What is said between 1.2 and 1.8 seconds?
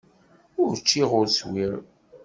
swiɣ.